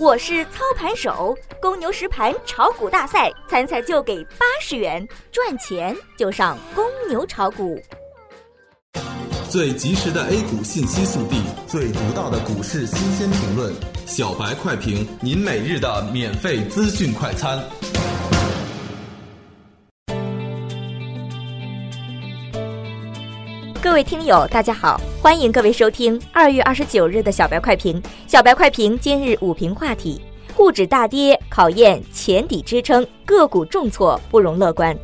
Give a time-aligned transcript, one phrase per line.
[0.00, 7.78] 我是操盘手，公牛实盘炒股大赛参赛就给八十元，赚钱就上公牛炒股。
[9.50, 13.74] 最及时的 A 股信息速递，最独到的股市新鲜评论，
[14.06, 17.62] 小白快评，您每日的免费资讯快餐。
[23.82, 28.00] 各位听友，大家好，欢迎各位收听二月二十九日的小白快评。
[28.26, 30.20] 小白快评今日午评话题：
[30.54, 34.94] 沪指大跌，考验前底支撑，个股重挫不容乐观。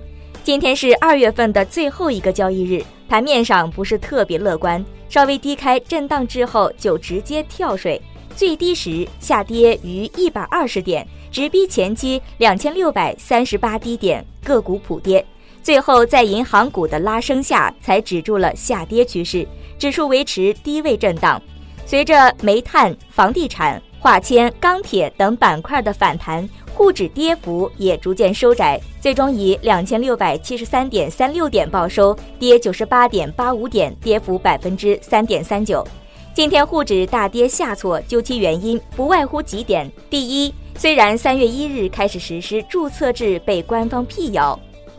[0.45, 7.99] 今天是二月份的最后一个交易日，盘面上不是特别乐观，稍微低开震荡之后就直接跳水，
[8.37, 15.25] 最低时下跌逾一百二十点，直逼前期两千六百三十八低点，个股普跌。
[15.67, 19.45] 最后，在银行股的拉升下，才止住了下跌趋势，
[19.77, 21.43] 指数维持低位震荡。
[21.85, 35.85] 随着煤炭、房地产、化纤、钢铁等板块的反弹，沪指跌幅也逐渐收窄，最终以两千六百七十三点三六点报收，跌九十八点八五点，跌幅百分之三点三九。
[36.33, 44.57] 今天沪指大跌下挫，究其原因，不外乎几点：第一，虽然三月一日开始实施注册制被官方辟谣。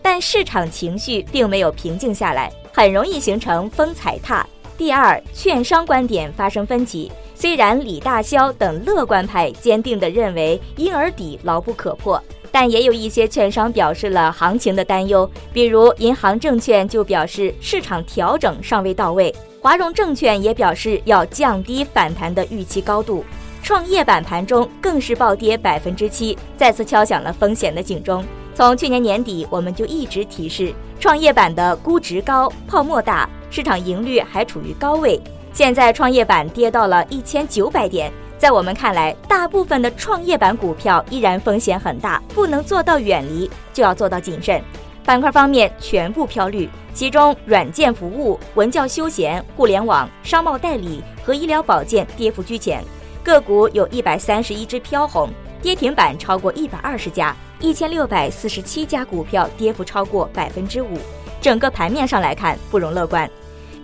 [0.09, 4.47] 但市场情绪并没有平静下来，很容易形成风踩踏。
[4.77, 7.11] 第二，券商观点发生分歧。
[7.35, 15.29] 虽然李大霄等乐观派坚定地认为婴儿底牢不可破，但也有一些券商表示了行情的担忧。
[15.51, 23.25] 比如银行证券就表示市场调整尚未到位，华融证券也表示要降低反弹的预期高度。
[23.61, 28.23] 创业板盘中更是暴跌百分之七，再次敲响了风险的警钟。
[28.57, 35.21] 从去年年底，我们就一直提示创业板的估值高、泡沫大，市场盈率还处于高位。
[35.53, 44.59] 现在创业板跌到了一千九百点，在我们看来，大部分的创业板股票依然风险很大，不能做到远离，就要做到谨慎。
[45.05, 52.83] 板块方面全部飘绿，其中软件服务、文教休闲、互联网、商贸代理和医疗保健跌幅居前，
[53.23, 55.29] 个股有一百三十一只飘红，
[55.61, 57.35] 跌停板超过一百二十家。
[57.59, 60.97] 一千六百四十七家股票跌幅超过百分之五，
[61.41, 63.29] 整个盘面上来看不容乐观。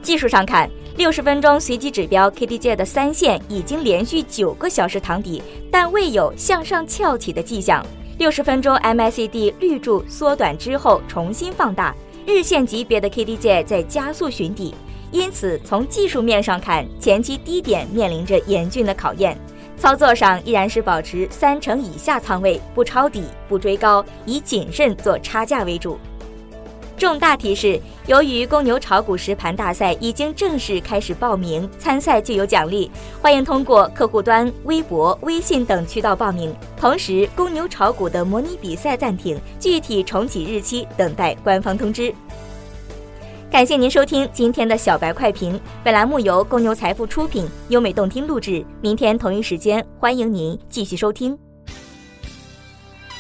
[0.04, 5.42] 技术上看，六十分钟随机指标 KDJ 的三线已经连续九个小时躺底，
[5.72, 7.84] 但未有向上翘起的迹象。
[8.20, 11.96] 六十分钟 MACD 绿柱缩短之后重新放大，
[12.28, 14.76] 日线级别的 KDJ 在加速寻底，
[15.12, 19.36] 因此从技术面上看，前期低点面临着严峻的考验。
[19.78, 26.00] 操作上依然是保持三成以下仓位，不抄底，不追高，以谨慎做差价为主。
[26.96, 32.90] 重大提示：由于公牛炒股实盘大赛已经正式开始报名，参赛就有奖励，
[33.22, 36.56] 欢迎通过客户端、微博、微信等渠道报名。
[36.78, 42.14] 同时，公牛炒股的模拟比赛暂停，具体重启日期等待官方通知。
[43.54, 48.66] 感谢您收听今天的小白快评，本栏目由公牛财富出品，优美动听录制。
[48.82, 51.38] 明天同一时间，欢迎您继续收听。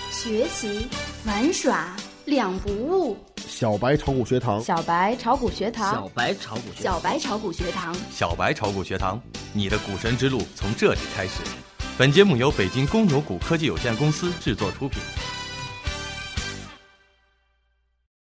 [0.09, 0.87] 学习
[1.23, 1.95] 玩耍
[2.25, 9.21] 两不误，小白炒股学堂，小白炒股学堂，小白炒股，小白炒股学堂，小白炒股学堂，
[9.53, 11.43] 你的股神之路从这里开始。
[11.95, 14.99] 本节目由北京公牛股科技有限公司制作出品。